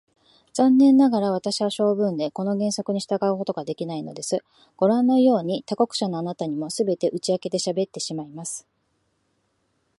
[0.53, 4.43] 残念ながら、私は性分でこの原則に従うことができないのです。
[4.75, 8.65] ごらんのように、他国者のあなたにも、すべて打ち明けてしゃべってしまいます。